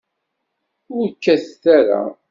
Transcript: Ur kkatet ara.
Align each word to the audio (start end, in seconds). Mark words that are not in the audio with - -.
Ur 0.95 1.05
kkatet 1.13 1.63
ara. 1.77 2.01